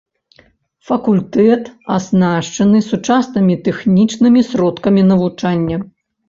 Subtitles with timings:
[0.89, 1.63] Факультэт
[1.95, 5.77] аснашчаны сучаснымі тэхнічнымі сродкамі навучання.